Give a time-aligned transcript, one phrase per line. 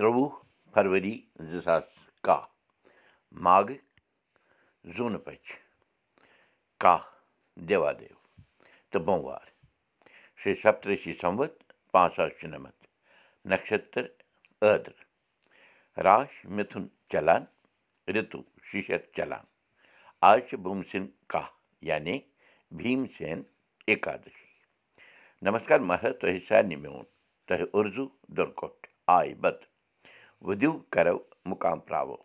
[0.00, 0.28] ترٛۆوُہ
[0.72, 1.16] فرؤری
[1.50, 1.88] زٕ ساس
[2.26, 2.44] کاہ
[3.44, 3.84] ماگہٕ
[4.94, 5.44] زوٗنہٕ پٔچ
[6.82, 7.02] کاہ
[7.68, 8.16] دیوادیو
[8.90, 9.46] تہٕ بوموار
[10.40, 11.52] شرٛی سپترشی سموت
[11.92, 12.82] پانٛژھ ساس شُنَمَتھ
[13.50, 14.04] نَشتٕر
[14.62, 15.00] ٲدرٕ
[16.06, 17.42] راش مِتھُن چلان
[19.16, 19.44] چلان
[20.28, 21.48] آز چھِ بُم سِنٛد کاہ
[21.88, 22.18] یعنی
[22.78, 23.42] بھیٖم سین
[23.90, 24.48] ایکادشی
[25.46, 27.04] نمسکار مہراج تۄہہِ سارنٕے میون
[27.46, 28.86] تۄہہِ اُردوٗ دُرکوٹ
[29.16, 29.69] آے بت
[30.46, 31.18] وُدِو کرو
[31.50, 32.16] مُقام پراوو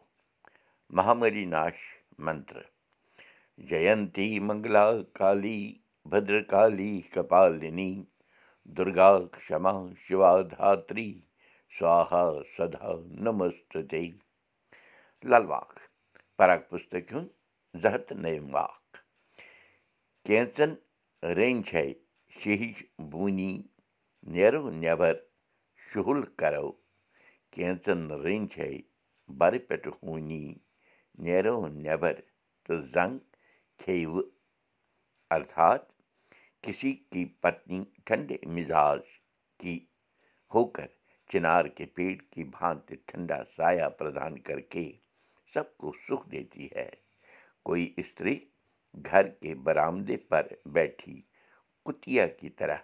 [0.96, 1.78] مہاملی ناش
[2.26, 2.62] منتر۔
[3.70, 4.86] جینتی منگلا
[5.18, 5.60] کالی
[6.12, 7.92] بدرکالی کپالنی۔
[8.76, 9.12] دُرگا
[9.48, 9.74] کما
[10.04, 11.10] شِوا دھاتری۔
[11.78, 12.26] سوہا
[12.56, 12.92] سدا
[13.24, 13.78] نمست
[15.30, 15.74] لل واق۔
[16.38, 17.30] پراک پُستک ہُنٛد
[17.82, 18.84] زٕ ہَتھ نٔیِم واق
[20.26, 20.72] کینٛژن
[21.38, 21.62] رٔنۍ
[27.56, 28.00] کینٛژن
[28.54, 28.70] چھے
[29.30, 29.94] بَرٕ پٮ۪ٹھٕ
[31.24, 31.56] نیرو
[37.12, 39.02] کی پتنی ٹھنڈے مِزاج
[39.60, 39.76] کی
[40.52, 40.88] ہوکر
[41.30, 41.66] چِنار
[42.32, 44.60] کی بھانت ٹھنڈا سایہ پردان کر
[47.98, 48.38] استری
[49.10, 51.22] گھر کے برآمدے پر بیٹھی
[51.86, 52.78] کتیا کی طرح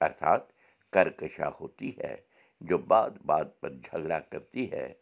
[0.00, 0.52] ارتھات
[0.92, 1.48] کرکشا
[2.60, 4.92] ہوتی ہے جو بات بات پر جھگڑا کرتی ہے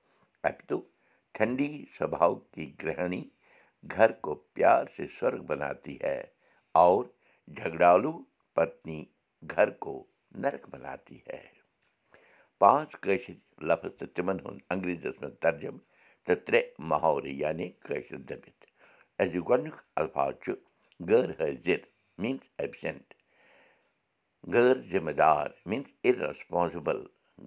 [0.43, 0.81] اب تو
[1.33, 3.23] ٹھنڈی سوبھاؤ کی گرہنی
[3.91, 6.23] گھر کو پیار سے سرگ بناتی ہے
[6.73, 7.05] اور
[7.57, 8.13] جھگڑالو
[8.55, 9.05] پتنی
[9.51, 11.43] گھر کو نرک بناتی ہے
[12.59, 15.79] پانٛژھ کٲشِر لفظ تہٕ تِمن ہُنٛد انگریٖزیس منٛز ترجم
[16.25, 18.67] تہٕ ترٛےٚ محورٕ یعنی کٲشِر دٔپِتھ
[19.23, 20.53] أزیُک گۄڈنیُک الفاظ چھُ
[21.09, 21.79] غٲر حٲضِر
[22.19, 23.15] میٖنٕز ایبسینٹ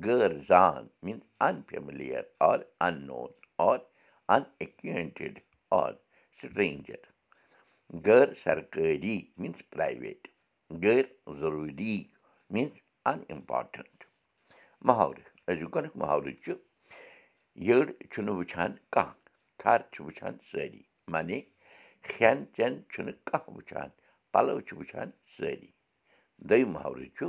[0.03, 1.23] غٲر زان means
[1.69, 2.59] unfamiliar are
[3.07, 3.31] unknown
[3.69, 3.79] are
[4.63, 5.39] unacquainted
[5.81, 5.93] are
[6.39, 7.01] stranger
[8.05, 10.28] غٲر سرکٲری میٖنٕز پرٛایویٹ
[10.83, 11.06] غٲر
[11.39, 11.97] ضروٗری
[12.53, 12.79] میٖنٕز
[13.09, 14.03] ان اِمپاٹنٹ
[14.88, 16.53] محاورٕ أزیُک محاورٕ چھُ
[17.67, 19.13] یٔڈ چھُنہٕ وٕچھان کانٛہہ
[19.59, 21.39] تھر چھِ وٕچھان سٲری معنی
[22.09, 23.89] کھٮ۪ن چٮ۪ن چھُنہٕ کانٛہہ وٕچھان
[24.31, 25.72] پَلو چھِ وٕچھان سٲری
[26.47, 27.25] دوٚیِم محاورٕ چھُ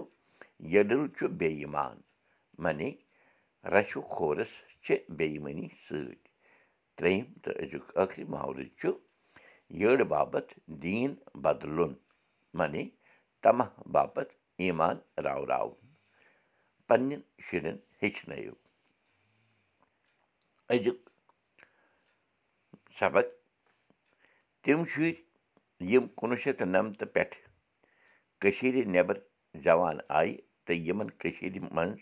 [0.72, 1.96] یٔڈٕل چھُ بے یِوان
[2.62, 2.90] معنی
[3.72, 4.52] رَچھُ کھورَس
[4.84, 6.16] چھِ بے یِمٲنی سۭتۍ
[6.96, 8.88] ترٛیٚیِم تہٕ أزیُک ٲخری محاورٕ چھُ
[9.80, 10.50] یٔڈ باپتھ
[10.82, 11.12] دیٖن
[11.42, 11.92] بدلُن
[12.58, 12.84] معنی
[13.42, 15.74] تَماہ باپتھ ایٖمان راوراوُن
[16.86, 18.54] پنٛنٮ۪ن شُرٮ۪ن ہیٚچھنٲیِو
[20.72, 20.98] أزیُک
[22.98, 23.26] سبق
[24.62, 25.14] تِم شُرۍ
[25.90, 27.40] یِم کُنوُہ شیٚتھ تہٕ نَمتہٕ پٮ۪ٹھٕ
[28.40, 29.16] کٔشیٖرِ نٮ۪بر
[29.64, 32.00] زٮ۪وان آیہِ تہٕ یِمن کٔشیٖرِ منٛز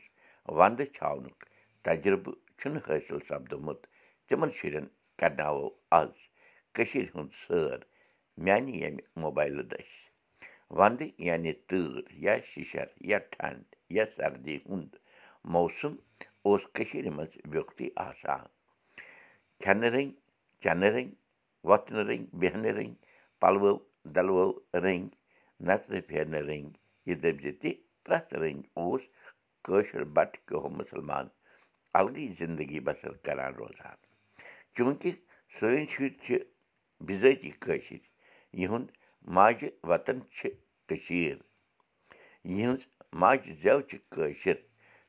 [0.59, 1.39] ونٛدٕ چھاونُک
[1.85, 3.81] تجرُبہٕ چھُنہٕ حٲصِل سپدومُت
[4.27, 4.87] تِمن شُرٮ۪ن
[5.21, 5.67] کرناوو
[6.01, 6.13] آز
[6.75, 7.79] کٔشیٖرِ ہُنٛد سٲر
[8.45, 10.03] میانہِ ییٚمہِ موبایلہٕ دٔسۍ۔
[10.79, 11.93] ونٛدٕ یعنی تۭر
[12.25, 13.65] یا شِشر یا ٹھنٛڈ
[13.97, 14.93] یا سردی ہُنٛد
[15.55, 15.93] موسم
[16.47, 18.45] اوس کٔشیٖرِ منٛز ویُکھتٕے آسان۔
[19.63, 20.13] کھٮ۪نہٕ رٔنٛگۍ
[20.63, 21.15] چنہٕ رٔنٛگۍ
[21.69, 23.01] وۄتھنہٕ رٔنٛگۍ بیٚہنہٕ رٔنٛگۍ
[23.41, 23.73] پَلوو
[24.15, 24.47] دَلوو
[24.85, 25.13] رٔنٛگۍ
[25.67, 26.77] نژنہٕ پھیرنہٕ رٔنٛگۍ
[27.07, 27.71] یہِ دٔپۍ زِ تہِ
[28.05, 29.03] پرٛٮ۪تھ رٔنٛگۍ اوس
[29.65, 31.27] کٲشُر بَٹہٕ کیٚو مُسلمان
[31.99, 33.97] الگٕے زِندگی بَسر کران روزان۔
[34.75, 35.13] چوٗنٛکہِ
[35.57, 36.33] سٲنۍ شُرۍ چھِ
[37.07, 38.03] بِزٲتی کٲشِر
[38.61, 38.89] یِہُنٛد
[39.35, 40.49] ماجہِ وطن چھِ
[40.89, 41.39] کٔشیٖر۔
[42.57, 42.83] یِہٕنٛز
[43.21, 44.57] ماجہِ زٮ۪و چھِ کٲشِر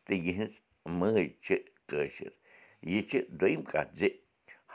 [0.05, 0.53] تہٕ یِہٕنٛز
[0.99, 1.55] مٲج چھِ
[1.89, 2.31] کٲشِر
[2.91, 4.07] یہِ چھِ دوٚیِم کَتھ زِ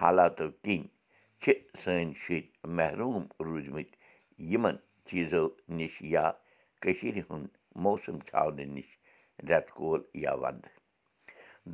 [0.00, 0.88] حالاتو کِنۍ
[1.42, 1.52] چھِ
[1.82, 3.96] سٲنۍ شُرۍ محروٗم روٗدۍمٕتۍ
[4.50, 4.76] یِمن
[5.06, 5.44] چیٖزو
[5.76, 6.26] نِش یا
[6.82, 7.50] کٔشیٖرِ ہُنٛد
[7.82, 8.88] موسم چھاونہٕ نِش
[9.48, 10.68] رٮ۪تہٕ کول یا وَندٕ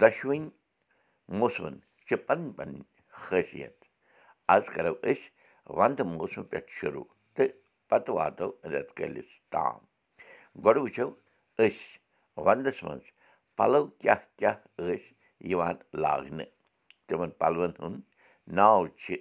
[0.01, 0.49] دۄشوٕنۍ
[1.39, 1.75] موسمَن
[2.07, 2.83] چھِ پَنٕنۍ پَنٕنۍ
[3.23, 3.77] خٲصیت
[4.55, 5.29] آز کَرو أسۍ
[5.79, 7.53] وَندٕ موسمہٕ پٮ۪ٹھ شروٗع تہٕ
[7.89, 9.79] پَتہٕ واتو رٮ۪تہٕ کٲلِس تام
[10.65, 11.09] گۄڈٕ وٕچھو
[11.65, 11.99] أسۍ
[12.47, 13.05] وَندَس منٛز
[13.57, 15.15] پَلو کیٛاہ کیٛاہ ٲسۍ
[15.51, 16.51] یِوان لاگنہٕ
[17.07, 18.03] تِمَن پَلوَن ہُنٛد
[18.57, 19.17] ناو چھِ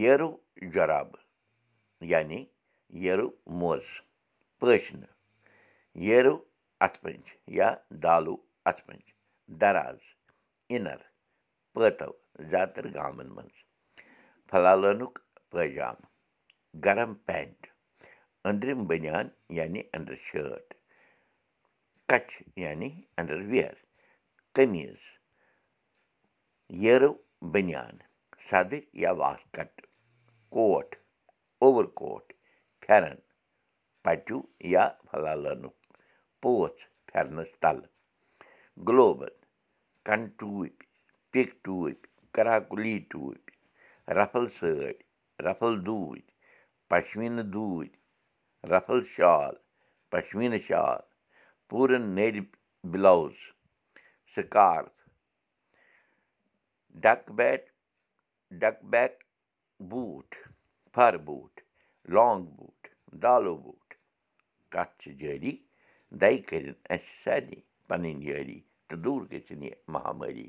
[0.00, 0.30] ییرو
[0.72, 1.22] جۄرابہٕ
[2.12, 2.44] یعنی
[3.04, 3.28] ییرو
[3.60, 3.94] موزٕ
[4.60, 5.12] پٲشنہٕ
[6.06, 6.36] ییرو
[6.84, 7.26] اَتھٕ پنٛج
[7.58, 7.68] یا
[8.02, 8.36] دالو
[8.68, 9.06] اَتھٕ پنٛج
[9.60, 10.00] دَراز
[10.72, 11.00] اِنَر
[11.74, 12.10] پٲتو
[12.50, 13.56] زیادٕ تَر گامَن منٛز
[14.48, 15.14] پھلالنُک
[15.50, 16.10] پٲجامہٕ
[16.84, 17.66] گرم پینٹ
[18.46, 19.28] أنٛدرِم بٔنیان
[19.58, 20.74] یعنی اَنڈَر شٲٹ
[22.08, 23.74] کَچھِ یعنی اَنڈَر وِیَر
[24.54, 25.02] قمیٖض
[26.82, 27.12] ییرو
[27.52, 27.96] بٔنیان
[28.48, 29.86] سَدٕر یا واس کَٹہٕ
[30.54, 30.94] کوٹھ
[31.62, 32.32] اوٚوَر کوٹھ
[32.82, 33.18] پھٮ۪رَن
[34.04, 34.40] پَٹِو
[34.74, 35.74] یا پھلالنُک
[36.46, 37.90] پوژھ پھٮ۪رنَس تَلہٕ
[38.86, 39.34] گُلوبَن
[40.06, 40.70] کَنہٕ ٹوٗپۍ
[41.32, 41.94] پِک ٹوٗپۍ
[42.34, 43.52] کَراکُلی ٹوٗپۍ
[44.18, 44.96] رَفٕل سٲڑۍ
[45.46, 46.24] رَفٕل دوٗدۍ
[46.90, 47.92] پَشمیٖنہٕ دوٗدۍ
[48.72, 49.54] رَفٕل شال
[50.12, 51.00] پَشمیٖنہٕ شال
[51.68, 52.44] پوٗرٕ نٔرۍ
[52.90, 53.36] بٕلاوُز
[54.34, 54.94] سٕکارف
[57.04, 57.62] ڈَک بیٹ
[58.60, 59.14] ڈَک بیک
[59.90, 60.36] بوٗٹھ
[60.94, 61.58] فَر بوٗٹھ
[62.14, 62.88] لانٛگ بوٗٹھ
[63.22, 63.94] دالو بوٗٹھ
[64.72, 65.56] کَتھ چھِ جٲری
[66.20, 68.58] دَے کٔرِنۍ اَسہِ سارنٕے پَنٕنۍ یٲری
[68.88, 70.48] تہٕ دوٗر گٔژھِنۍ یہِ مہامٲری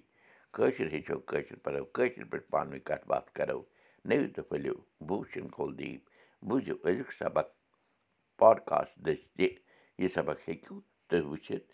[0.56, 3.60] کٲشِر ہیٚچھو کٲشِر پَرو کٲشِر پٲٹھۍ پانہٕ ؤنۍ کَتھ باتھ کَرو
[4.08, 4.75] نٔوِو تہٕ پھٔلِو
[5.08, 6.02] بوٗشَن کولدیٖپ
[6.48, 7.48] بوٗزِو أزیُک سبق
[8.40, 9.48] پاڈکاسٹ دٔسۍ تہِ
[10.00, 10.75] یہِ سبق ہیٚکِو
[11.08, 11.68] تُہۍ وٕچھِتھ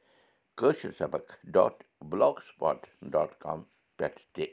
[0.59, 1.25] کٲشِر سبق
[1.55, 1.75] dot
[2.09, 2.79] blogspot
[3.13, 3.59] dot com
[3.97, 4.45] پٮ۪ٹھ تہِ